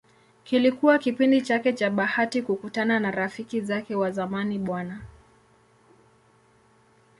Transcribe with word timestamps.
Kilikuwa 0.43 0.99
kipindi 0.99 1.41
chake 1.41 1.73
cha 1.73 1.89
bahati 1.89 2.41
kukutana 2.41 2.99
na 2.99 3.07
marafiki 3.07 3.61
zake 3.61 3.95
wa 3.95 4.11
zamani 4.11 4.59
Bw. 4.59 4.79